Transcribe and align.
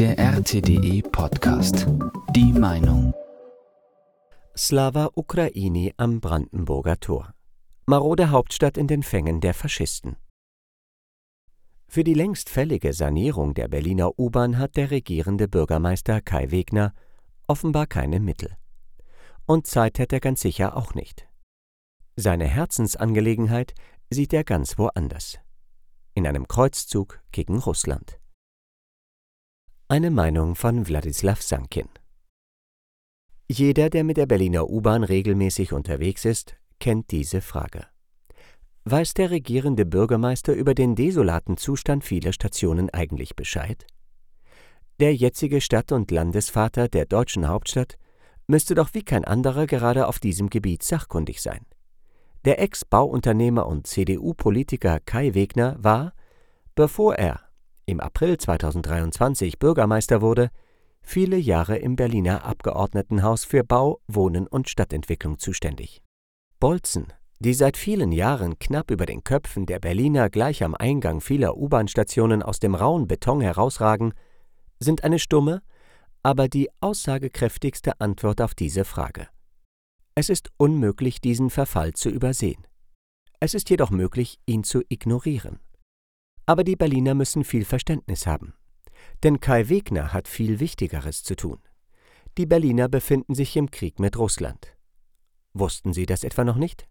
Der 0.00 0.18
RTDE 0.18 1.02
Podcast. 1.02 1.86
Die 2.34 2.54
Meinung. 2.54 3.12
Slava 4.56 5.10
Ukraini 5.14 5.92
am 5.98 6.22
Brandenburger 6.22 6.98
Tor. 6.98 7.34
Marode 7.84 8.30
Hauptstadt 8.30 8.78
in 8.78 8.86
den 8.86 9.02
Fängen 9.02 9.42
der 9.42 9.52
Faschisten. 9.52 10.16
Für 11.86 12.02
die 12.02 12.14
längst 12.14 12.48
fällige 12.48 12.94
Sanierung 12.94 13.52
der 13.52 13.68
Berliner 13.68 14.18
U-Bahn 14.18 14.56
hat 14.56 14.78
der 14.78 14.90
regierende 14.90 15.48
Bürgermeister 15.48 16.22
Kai 16.22 16.50
Wegner 16.50 16.94
offenbar 17.46 17.86
keine 17.86 18.20
Mittel. 18.20 18.56
Und 19.44 19.66
Zeit 19.66 19.98
hätte 19.98 20.16
er 20.16 20.20
ganz 20.20 20.40
sicher 20.40 20.78
auch 20.78 20.94
nicht. 20.94 21.28
Seine 22.16 22.46
Herzensangelegenheit 22.46 23.74
sieht 24.08 24.32
er 24.32 24.44
ganz 24.44 24.78
woanders. 24.78 25.38
In 26.14 26.26
einem 26.26 26.48
Kreuzzug 26.48 27.20
gegen 27.32 27.58
Russland. 27.58 28.19
Eine 29.92 30.12
Meinung 30.12 30.54
von 30.54 30.86
Wladislaw 30.86 31.40
Sankin. 31.40 31.88
Jeder, 33.48 33.90
der 33.90 34.04
mit 34.04 34.18
der 34.18 34.26
Berliner 34.26 34.70
U-Bahn 34.70 35.02
regelmäßig 35.02 35.72
unterwegs 35.72 36.24
ist, 36.24 36.54
kennt 36.78 37.10
diese 37.10 37.40
Frage. 37.40 37.86
Weiß 38.84 39.14
der 39.14 39.32
regierende 39.32 39.84
Bürgermeister 39.86 40.52
über 40.52 40.76
den 40.76 40.94
desolaten 40.94 41.56
Zustand 41.56 42.04
vieler 42.04 42.32
Stationen 42.32 42.88
eigentlich 42.90 43.34
Bescheid? 43.34 43.84
Der 45.00 45.12
jetzige 45.12 45.60
Stadt- 45.60 45.90
und 45.90 46.12
Landesvater 46.12 46.86
der 46.86 47.06
deutschen 47.06 47.48
Hauptstadt 47.48 47.98
müsste 48.46 48.76
doch 48.76 48.94
wie 48.94 49.02
kein 49.02 49.24
anderer 49.24 49.66
gerade 49.66 50.06
auf 50.06 50.20
diesem 50.20 50.50
Gebiet 50.50 50.84
sachkundig 50.84 51.42
sein. 51.42 51.66
Der 52.44 52.60
Ex-Bauunternehmer 52.62 53.66
und 53.66 53.88
CDU-Politiker 53.88 55.00
Kai 55.00 55.34
Wegner 55.34 55.74
war, 55.80 56.12
bevor 56.76 57.16
er 57.16 57.49
im 57.90 58.00
April 58.00 58.38
2023 58.38 59.58
Bürgermeister 59.58 60.20
wurde, 60.22 60.50
viele 61.02 61.36
Jahre 61.36 61.76
im 61.76 61.96
Berliner 61.96 62.44
Abgeordnetenhaus 62.44 63.44
für 63.44 63.64
Bau, 63.64 64.00
Wohnen 64.06 64.46
und 64.46 64.68
Stadtentwicklung 64.68 65.38
zuständig. 65.38 66.02
Bolzen, 66.60 67.12
die 67.40 67.54
seit 67.54 67.76
vielen 67.76 68.12
Jahren 68.12 68.58
knapp 68.58 68.90
über 68.90 69.06
den 69.06 69.24
Köpfen 69.24 69.66
der 69.66 69.80
Berliner 69.80 70.30
gleich 70.30 70.62
am 70.62 70.74
Eingang 70.74 71.20
vieler 71.20 71.56
U-Bahn-Stationen 71.56 72.42
aus 72.42 72.60
dem 72.60 72.74
rauen 72.74 73.08
Beton 73.08 73.40
herausragen, 73.40 74.12
sind 74.78 75.04
eine 75.04 75.18
stumme, 75.18 75.62
aber 76.22 76.48
die 76.48 76.68
aussagekräftigste 76.80 78.00
Antwort 78.00 78.40
auf 78.40 78.54
diese 78.54 78.84
Frage. 78.84 79.26
Es 80.14 80.28
ist 80.28 80.50
unmöglich, 80.58 81.20
diesen 81.20 81.50
Verfall 81.50 81.94
zu 81.94 82.10
übersehen. 82.10 82.66
Es 83.40 83.54
ist 83.54 83.70
jedoch 83.70 83.90
möglich, 83.90 84.38
ihn 84.44 84.64
zu 84.64 84.82
ignorieren. 84.88 85.60
Aber 86.46 86.64
die 86.64 86.76
Berliner 86.76 87.14
müssen 87.14 87.44
viel 87.44 87.64
Verständnis 87.64 88.26
haben. 88.26 88.54
Denn 89.22 89.40
Kai 89.40 89.68
Wegner 89.68 90.12
hat 90.12 90.28
viel 90.28 90.60
Wichtigeres 90.60 91.22
zu 91.22 91.36
tun. 91.36 91.58
Die 92.38 92.46
Berliner 92.46 92.88
befinden 92.88 93.34
sich 93.34 93.56
im 93.56 93.70
Krieg 93.70 93.98
mit 93.98 94.18
Russland. 94.18 94.76
Wussten 95.52 95.92
Sie 95.92 96.06
das 96.06 96.24
etwa 96.24 96.44
noch 96.44 96.56
nicht? 96.56 96.86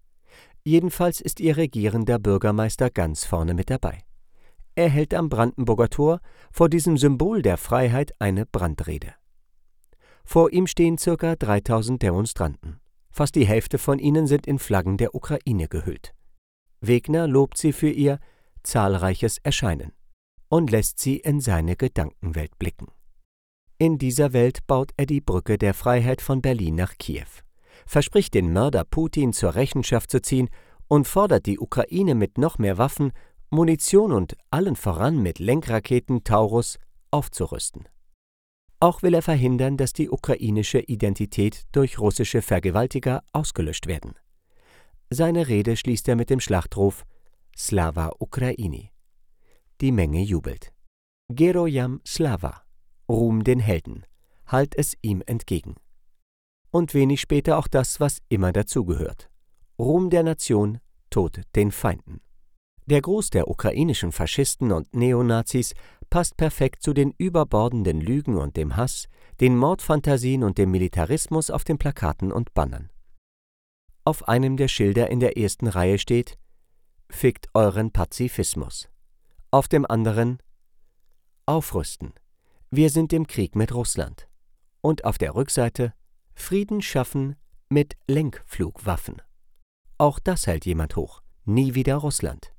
Jedenfalls 0.64 1.22
ist 1.22 1.40
ihr 1.40 1.58
regierender 1.58 2.20
Bürgermeister 2.20 2.90
ganz 2.90 3.26
vorne 3.26 3.54
mit 3.54 3.70
dabei. 3.70 4.00
Er 4.76 4.90
hält 4.90 5.14
am 5.14 5.30
Brandenburger 5.30 5.90
Tor 5.90 6.20
vor 6.52 6.70
diesem 6.70 6.98
Symbol 6.98 7.42
der 7.42 7.58
Freiheit 7.58 8.14
eine 8.20 8.46
Brandrede. 8.46 9.14
Vor 10.24 10.54
ihm 10.54 10.68
stehen 10.68 10.98
circa 10.98 11.36
3000 11.36 12.02
Demonstranten. 12.02 12.80
Fast 13.12 13.36
die 13.36 13.48
Hälfte 13.48 13.78
von 13.78 14.00
ihnen 14.00 14.28
sind 14.28 14.46
in 14.46 14.60
Flaggen 14.60 14.98
der 14.98 15.16
Ukraine 15.16 15.68
gehüllt. 15.68 16.14
Wegner 16.82 17.28
lobt 17.28 17.58
sie 17.58 17.74
für 17.74 17.90
ihr 17.90 18.20
zahlreiches 18.64 19.38
Erscheinen 19.40 19.94
und 20.50 20.72
lässt 20.72 21.00
sie 21.00 21.18
in 21.18 21.40
seine 21.40 21.76
Gedankenwelt 21.76 22.58
blicken. 22.58 22.88
In 23.78 23.98
dieser 23.98 24.34
Welt 24.34 24.68
baut 24.68 24.92
er 24.98 25.06
die 25.06 25.22
Brücke 25.22 25.58
der 25.58 25.74
Freiheit 25.74 26.22
von 26.22 26.42
Berlin 26.42 26.76
nach 26.76 26.98
Kiew, 26.98 27.28
verspricht 27.86 28.34
den 28.34 28.52
Mörder 28.52 28.84
Putin 28.84 29.32
zur 29.32 29.56
Rechenschaft 29.56 30.12
zu 30.12 30.22
ziehen 30.22 30.50
und 30.88 31.08
fordert 31.08 31.46
die 31.46 31.60
Ukraine 31.60 32.16
mit 32.16 32.38
noch 32.38 32.58
mehr 32.58 32.78
Waffen, 32.78 33.12
Munition 33.52 34.12
und 34.12 34.36
allen 34.52 34.76
voran 34.76 35.22
mit 35.22 35.40
Lenkraketen 35.40 36.24
Taurus 36.24 36.78
aufzurüsten. 37.12 37.88
Auch 38.80 39.02
will 39.02 39.14
er 39.14 39.22
verhindern, 39.22 39.76
dass 39.76 39.94
die 39.94 40.10
ukrainische 40.10 40.80
Identität 40.80 41.66
durch 41.72 42.00
russische 42.00 42.42
Vergewaltiger 42.42 43.24
ausgelöscht 43.34 43.88
werden. 43.88 44.14
Seine 45.10 45.48
Rede 45.48 45.76
schließt 45.76 46.08
er 46.08 46.16
mit 46.16 46.30
dem 46.30 46.40
Schlachtruf 46.40 47.06
Slava 47.62 48.14
Ukraini. 48.20 48.94
Die 49.82 49.92
Menge 49.92 50.22
jubelt. 50.22 50.72
Gerojam 51.28 52.00
Slava, 52.08 52.64
Ruhm 53.10 53.44
den 53.44 53.60
Helden, 53.60 54.06
halt 54.48 54.78
es 54.78 54.96
ihm 55.02 55.22
entgegen. 55.26 55.76
Und 56.72 56.94
wenig 56.94 57.20
später 57.20 57.58
auch 57.58 57.68
das, 57.68 58.00
was 58.00 58.20
immer 58.30 58.54
dazugehört. 58.54 59.30
Ruhm 59.78 60.10
der 60.10 60.24
Nation, 60.24 60.80
Tod 61.10 61.42
den 61.58 61.72
Feinden. 61.72 62.22
Der 62.86 63.02
Gruß 63.02 63.30
der 63.30 63.50
ukrainischen 63.50 64.14
Faschisten 64.14 64.72
und 64.72 64.96
Neonazis 64.96 65.74
passt 66.10 66.38
perfekt 66.38 66.82
zu 66.82 66.94
den 66.94 67.14
überbordenden 67.18 68.00
Lügen 68.00 68.38
und 68.38 68.56
dem 68.56 68.78
Hass, 68.78 69.10
den 69.42 69.58
Mordfantasien 69.58 70.46
und 70.46 70.58
dem 70.58 70.72
Militarismus 70.72 71.52
auf 71.52 71.66
den 71.66 71.78
Plakaten 71.78 72.32
und 72.32 72.54
Bannern. 72.54 72.90
Auf 74.06 74.30
einem 74.30 74.56
der 74.56 74.70
Schilder 74.70 75.10
in 75.10 75.20
der 75.20 75.38
ersten 75.38 75.68
Reihe 75.68 76.00
steht 76.00 76.38
Fickt 77.10 77.50
euren 77.54 77.92
Pazifismus. 77.92 78.88
Auf 79.52 79.68
dem 79.68 79.86
anderen 79.86 80.38
Aufrüsten. 81.46 82.14
Wir 82.70 82.90
sind 82.90 83.12
im 83.12 83.28
Krieg 83.28 83.56
mit 83.56 83.74
Russland. 83.74 84.30
Und 84.82 85.04
auf 85.04 85.18
der 85.18 85.36
Rückseite 85.36 85.94
Frieden 86.34 86.82
schaffen 86.82 87.36
mit 87.68 87.98
Lenkflugwaffen. 88.08 89.22
Auch 89.98 90.20
das 90.20 90.48
hält 90.48 90.66
jemand 90.66 90.96
hoch. 90.96 91.22
Nie 91.44 91.76
wieder 91.76 91.96
Russland. 91.96 92.54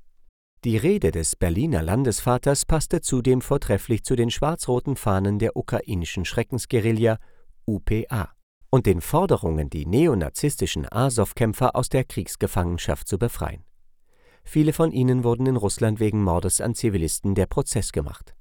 Die 0.65 0.77
Rede 0.77 1.11
des 1.11 1.37
Berliner 1.37 1.81
Landesvaters 1.81 2.67
passte 2.67 3.01
zudem 3.01 3.41
vortrefflich 3.41 4.05
zu 4.05 4.15
den 4.15 4.31
schwarz-roten 4.31 4.97
Fahnen 4.97 5.39
der 5.39 5.57
ukrainischen 5.57 6.27
Schreckensguerilla 6.27 7.19
UPA 7.67 8.35
und 8.69 8.85
den 8.85 9.01
Forderungen, 9.01 9.71
die 9.71 9.87
neonazistischen 9.87 10.87
Asow-Kämpfer 10.91 11.75
aus 11.75 11.89
der 11.89 12.05
Kriegsgefangenschaft 12.05 13.09
zu 13.09 13.19
befreien. 13.19 13.65
Viele 14.53 14.73
von 14.73 14.91
ihnen 14.91 15.23
wurden 15.23 15.47
in 15.47 15.55
Russland 15.55 16.01
wegen 16.01 16.25
Mordes 16.25 16.61
an 16.61 16.75
Zivilisten 16.75 17.37
der 17.37 17.47
Prozess 17.47 17.93
gemacht. 17.93 18.35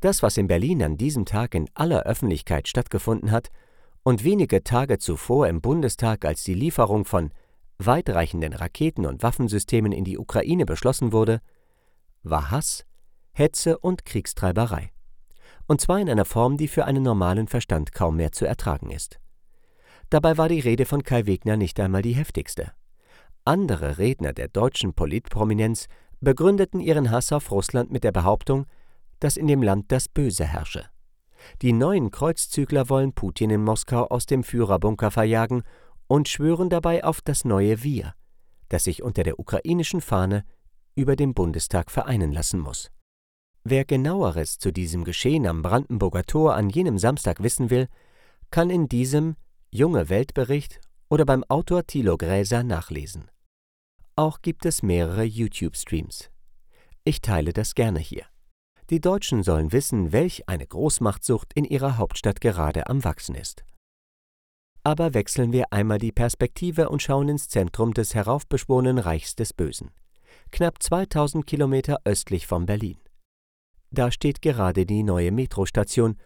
Das, 0.00 0.22
was 0.22 0.36
in 0.36 0.48
Berlin 0.48 0.82
an 0.82 0.98
diesem 0.98 1.24
Tag 1.24 1.54
in 1.54 1.66
aller 1.72 2.02
Öffentlichkeit 2.02 2.68
stattgefunden 2.68 3.30
hat 3.30 3.48
und 4.02 4.22
wenige 4.22 4.64
Tage 4.64 4.98
zuvor 4.98 5.48
im 5.48 5.62
Bundestag 5.62 6.26
als 6.26 6.44
die 6.44 6.52
Lieferung 6.52 7.06
von 7.06 7.30
weitreichenden 7.78 8.52
Raketen 8.52 9.06
und 9.06 9.22
Waffensystemen 9.22 9.92
in 9.92 10.04
die 10.04 10.18
Ukraine 10.18 10.66
beschlossen 10.66 11.10
wurde, 11.12 11.40
war 12.22 12.50
Hass, 12.50 12.84
Hetze 13.32 13.78
und 13.78 14.04
Kriegstreiberei. 14.04 14.90
Und 15.66 15.80
zwar 15.80 16.00
in 16.00 16.10
einer 16.10 16.26
Form, 16.26 16.58
die 16.58 16.68
für 16.68 16.84
einen 16.84 17.02
normalen 17.02 17.48
Verstand 17.48 17.92
kaum 17.92 18.16
mehr 18.16 18.32
zu 18.32 18.44
ertragen 18.44 18.90
ist. 18.90 19.20
Dabei 20.10 20.36
war 20.36 20.50
die 20.50 20.60
Rede 20.60 20.84
von 20.84 21.02
Kai 21.02 21.24
Wegner 21.24 21.56
nicht 21.56 21.80
einmal 21.80 22.02
die 22.02 22.14
heftigste. 22.14 22.72
Andere 23.46 23.98
Redner 23.98 24.32
der 24.32 24.48
deutschen 24.48 24.92
Politprominenz 24.92 25.86
begründeten 26.20 26.80
ihren 26.80 27.12
Hass 27.12 27.30
auf 27.30 27.52
Russland 27.52 27.92
mit 27.92 28.02
der 28.02 28.10
Behauptung, 28.10 28.66
dass 29.20 29.36
in 29.36 29.46
dem 29.46 29.62
Land 29.62 29.92
das 29.92 30.08
Böse 30.08 30.44
herrsche. 30.44 30.86
Die 31.62 31.72
neuen 31.72 32.10
Kreuzzügler 32.10 32.88
wollen 32.88 33.12
Putin 33.12 33.50
in 33.50 33.62
Moskau 33.62 34.08
aus 34.08 34.26
dem 34.26 34.42
Führerbunker 34.42 35.12
verjagen 35.12 35.62
und 36.08 36.28
schwören 36.28 36.70
dabei 36.70 37.04
auf 37.04 37.20
das 37.20 37.44
neue 37.44 37.84
Wir, 37.84 38.14
das 38.68 38.82
sich 38.82 39.04
unter 39.04 39.22
der 39.22 39.38
ukrainischen 39.38 40.00
Fahne 40.00 40.42
über 40.96 41.14
dem 41.14 41.32
Bundestag 41.32 41.92
vereinen 41.92 42.32
lassen 42.32 42.58
muss. 42.58 42.90
Wer 43.62 43.84
genaueres 43.84 44.58
zu 44.58 44.72
diesem 44.72 45.04
Geschehen 45.04 45.46
am 45.46 45.62
Brandenburger 45.62 46.24
Tor 46.24 46.56
an 46.56 46.68
jenem 46.68 46.98
Samstag 46.98 47.40
wissen 47.44 47.70
will, 47.70 47.86
kann 48.50 48.70
in 48.70 48.88
diesem 48.88 49.36
Junge 49.70 50.08
Weltbericht 50.08 50.80
oder 51.08 51.24
beim 51.24 51.44
Autor 51.44 51.86
Thilo 51.86 52.16
Gräser 52.16 52.64
nachlesen. 52.64 53.30
Auch 54.18 54.40
gibt 54.40 54.64
es 54.64 54.82
mehrere 54.82 55.24
YouTube-Streams. 55.24 56.30
Ich 57.04 57.20
teile 57.20 57.52
das 57.52 57.74
gerne 57.74 57.98
hier. 57.98 58.24
Die 58.88 59.02
Deutschen 59.02 59.42
sollen 59.42 59.72
wissen, 59.72 60.10
welch 60.10 60.48
eine 60.48 60.66
Großmachtsucht 60.66 61.52
in 61.52 61.66
ihrer 61.66 61.98
Hauptstadt 61.98 62.40
gerade 62.40 62.86
am 62.86 63.04
Wachsen 63.04 63.34
ist. 63.34 63.66
Aber 64.84 65.12
wechseln 65.12 65.52
wir 65.52 65.70
einmal 65.70 65.98
die 65.98 66.12
Perspektive 66.12 66.88
und 66.88 67.02
schauen 67.02 67.28
ins 67.28 67.50
Zentrum 67.50 67.92
des 67.92 68.14
heraufbeschworenen 68.14 68.96
Reichs 68.96 69.36
des 69.36 69.52
Bösen, 69.52 69.90
knapp 70.50 70.82
2000 70.82 71.46
Kilometer 71.46 71.98
östlich 72.06 72.46
von 72.46 72.64
Berlin. 72.64 72.98
Da 73.90 74.10
steht 74.10 74.40
gerade 74.40 74.86
die 74.86 75.02
neue 75.02 75.30
Metrostation 75.30 76.16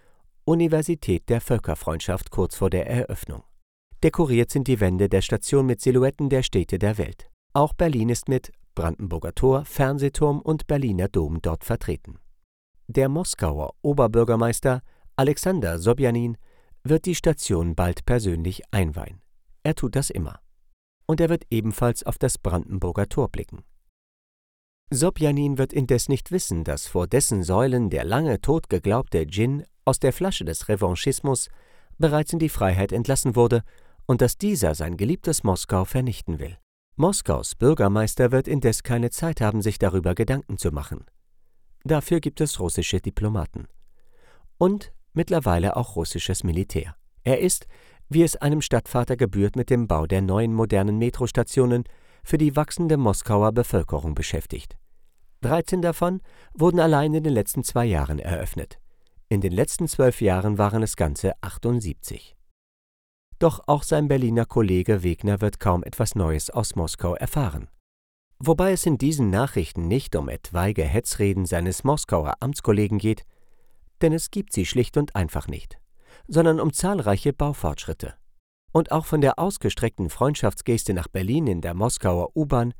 Universität 0.45 1.29
der 1.29 1.41
Völkerfreundschaft 1.41 2.31
kurz 2.31 2.55
vor 2.55 2.71
der 2.71 2.87
Eröffnung. 2.87 3.43
Dekoriert 4.05 4.51
sind 4.53 4.69
die 4.69 4.79
Wände 4.79 5.09
der 5.09 5.23
Station 5.23 5.67
mit 5.67 5.81
Silhouetten 5.81 6.29
der 6.29 6.45
Städte 6.45 6.79
der 6.79 6.97
Welt. 6.97 7.30
Auch 7.53 7.73
Berlin 7.73 8.11
ist 8.11 8.29
mit 8.29 8.53
Brandenburger 8.77 9.35
Tor, 9.35 9.65
Fernsehturm 9.65 10.41
und 10.41 10.69
Berliner 10.69 11.09
Dom 11.09 11.43
dort 11.43 11.65
vertreten. 11.65 12.19
Der 12.87 13.09
Moskauer 13.09 13.75
Oberbürgermeister 13.83 14.83
Alexander 15.17 15.81
Sobjanin 15.81 16.37
wird 16.85 17.07
die 17.07 17.17
Station 17.17 17.75
bald 17.75 18.07
persönlich 18.07 18.63
einweihen. 18.71 19.21
Er 19.65 19.75
tut 19.75 19.97
das 19.97 20.11
immer. 20.11 20.39
Und 21.07 21.21
er 21.21 21.29
wird 21.29 21.45
ebenfalls 21.51 22.05
auf 22.05 22.19
das 22.19 22.39
Brandenburger 22.39 23.09
Tor 23.09 23.29
blicken. 23.29 23.65
Sobjanin 24.91 25.59
wird 25.59 25.73
indes 25.73 26.09
nicht 26.09 26.31
wissen, 26.31 26.63
dass 26.63 26.87
vor 26.87 27.09
dessen 27.09 27.43
Säulen 27.43 27.91
der 27.91 28.05
lange 28.05 28.41
tot 28.41 28.69
geglaubte 28.69 29.27
Djinn 29.27 29.65
aus 29.85 29.99
der 29.99 30.13
Flasche 30.13 30.45
des 30.45 30.69
Revanchismus 30.69 31.49
bereits 31.99 32.33
in 32.33 32.39
die 32.39 32.49
Freiheit 32.49 32.93
entlassen 32.93 33.35
wurde 33.35 33.63
und 34.07 34.21
dass 34.21 34.39
dieser 34.39 34.77
sein 34.77 34.97
geliebtes 34.97 35.43
Moskau 35.43 35.85
vernichten 35.85 36.39
will. 36.39 36.57
Moskaus 37.01 37.55
Bürgermeister 37.55 38.31
wird 38.31 38.47
indes 38.47 38.83
keine 38.83 39.09
Zeit 39.09 39.41
haben, 39.41 39.63
sich 39.63 39.79
darüber 39.79 40.15
Gedanken 40.15 40.59
zu 40.59 40.71
machen. 40.71 41.07
Dafür 41.83 42.21
gibt 42.21 42.43
es 42.43 42.61
russische 42.61 43.01
Diplomaten. 43.01 43.69
Und 44.59 44.93
mittlerweile 45.15 45.77
auch 45.77 45.97
russisches 45.97 46.45
Militär. 46.45 46.95
Er 47.25 47.41
ist, 47.41 47.67
wie 48.11 48.23
es 48.23 48.37
einem 48.37 48.61
Stadtvater 48.61 49.17
gebührt, 49.17 49.57
mit 49.57 49.71
dem 49.71 49.89
Bau 49.89 50.07
der 50.07 50.21
neuen 50.21 50.53
modernen 50.53 50.99
Metrostationen 50.99 51.85
für 52.23 52.37
die 52.37 52.55
wachsende 52.55 52.99
Moskauer 52.99 53.53
Bevölkerung 53.53 54.15
beschäftigt. 54.15 54.77
13 55.41 55.81
davon 55.81 56.21
wurden 56.53 56.81
allein 56.81 57.15
in 57.15 57.25
den 57.25 57.33
letzten 57.33 57.65
zwei 57.65 57.87
Jahren 57.87 58.19
eröffnet. 58.19 58.79
In 59.31 59.41
den 59.41 59.53
letzten 59.53 59.89
zwölf 59.89 60.21
Jahren 60.21 60.59
waren 60.59 60.83
es 60.83 60.97
ganze 60.97 61.33
78. 61.41 62.37
Doch 63.41 63.63
auch 63.67 63.85
sein 63.85 64.07
Berliner 64.07 64.45
Kollege 64.45 65.03
Wegner 65.03 65.41
wird 65.41 65.61
kaum 65.61 65.83
etwas 65.83 66.15
Neues 66.15 66.51
aus 66.51 66.77
Moskau 66.77 67.15
erfahren. 67.15 67.71
Wobei 68.39 68.73
es 68.73 68.85
in 68.85 68.99
diesen 68.99 69.31
Nachrichten 69.31 69.89
nicht 69.89 70.15
um 70.15 70.29
etwaige 70.29 70.85
Hetzreden 70.85 71.47
seines 71.47 71.83
Moskauer 71.83 72.35
Amtskollegen 72.41 72.99
geht, 72.99 73.25
denn 74.03 74.13
es 74.13 74.31
gibt 74.31 74.53
sie 74.53 74.67
schlicht 74.67 74.99
und 74.99 75.17
einfach 75.17 75.49
nicht, 75.49 75.79
sondern 76.29 76.61
um 76.61 76.75
zahlreiche 76.75 77.33
Baufortschritte. 77.33 78.15
Und 78.73 78.93
auch 78.93 79.07
von 79.07 79.23
der 79.23 79.39
ausgestreckten 79.39 80.11
Freundschaftsgeste 80.11 80.93
nach 80.93 81.09
Berlin 81.09 81.47
in 81.47 81.63
der 81.63 81.73
Moskauer 81.73 82.37
U-Bahn 82.37 82.75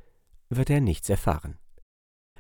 wird 0.51 0.69
er 0.69 0.83
nichts 0.83 1.09
erfahren. 1.09 1.59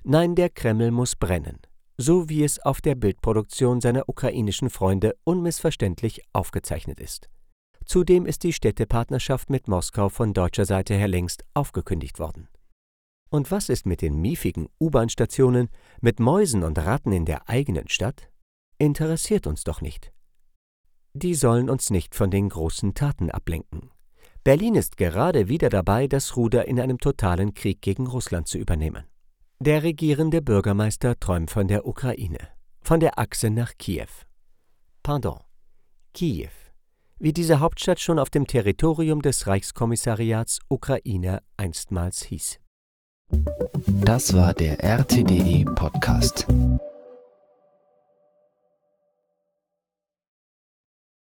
Nein, 0.05 0.35
der 0.35 0.51
Kreml 0.51 0.91
muss 0.91 1.17
brennen, 1.17 1.59
so 1.97 2.29
wie 2.29 2.45
es 2.45 2.59
auf 2.59 2.83
der 2.83 2.97
Bildproduktion 2.97 3.81
seiner 3.81 4.11
ukrainischen 4.11 4.69
Freunde 4.69 5.17
unmissverständlich 5.25 6.23
aufgezeichnet 6.35 7.01
ist. 7.01 7.31
Zudem 7.85 8.27
ist 8.27 8.43
die 8.45 8.53
Städtepartnerschaft 8.53 9.51
mit 9.51 9.69
Moskau 9.69 10.09
von 10.09 10.33
deutscher 10.33 10.65
Seite 10.65 10.95
her 10.95 11.09
längst 11.09 11.45
aufgekündigt 11.55 12.19
worden. 12.19 12.49
Und 13.31 13.51
was 13.51 13.69
ist 13.69 13.87
mit 13.87 14.03
den 14.03 14.21
miefigen 14.21 14.69
U-Bahn-Stationen, 14.81 15.69
mit 16.01 16.21
Mäusen 16.21 16.65
und 16.65 16.79
Ratten 16.79 17.13
in 17.13 17.25
der 17.25 17.49
eigenen 17.49 17.89
Stadt? 17.89 18.29
Interessiert 18.79 19.47
uns 19.47 19.65
doch 19.65 19.81
nicht. 19.81 20.13
Die 21.13 21.35
sollen 21.35 21.71
uns 21.71 21.91
nicht 21.91 22.15
von 22.15 22.31
den 22.31 22.49
großen 22.49 22.95
Taten 22.95 23.31
ablenken. 23.31 23.91
Berlin 24.43 24.75
ist 24.75 24.97
gerade 24.97 25.49
wieder 25.49 25.69
dabei, 25.69 26.07
das 26.07 26.37
Ruder 26.37 26.67
in 26.67 26.81
einem 26.81 26.99
totalen 26.99 27.55
Krieg 27.55 27.83
gegen 27.83 28.07
Russland 28.07 28.49
zu 28.49 28.59
übernehmen. 28.59 29.05
Der 29.61 29.83
regierende 29.83 30.41
Bürgermeister 30.41 31.19
träumt 31.21 31.51
von 31.51 31.69
der 31.69 31.87
Ukraine, 31.87 32.39
von 32.81 33.01
der 33.01 33.19
Achse 33.19 33.51
nach 33.51 33.73
Kiew. 33.77 34.09
Pardon, 35.03 35.41
Kiew 36.15 36.49
wie 37.21 37.33
diese 37.33 37.61
Hauptstadt 37.61 38.01
schon 38.01 38.19
auf 38.19 38.31
dem 38.31 38.47
Territorium 38.47 39.23
des 39.23 39.47
Reichskommissariats 39.47 40.59
Ukraine 40.69 41.43
einstmals 41.57 42.23
hieß. 42.23 42.59
Das 43.87 44.35
war 44.35 44.55
der 44.55 44.83
RTDE 44.83 45.65
Podcast. 45.77 46.47